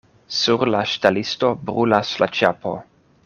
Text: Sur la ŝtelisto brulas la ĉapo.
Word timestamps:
Sur 0.37 0.63
la 0.75 0.79
ŝtelisto 0.93 1.51
brulas 1.69 2.17
la 2.25 2.31
ĉapo. 2.39 2.77